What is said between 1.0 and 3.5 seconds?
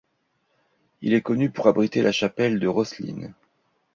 Il est notamment connu pour abriter la chapelle de Rosslyn.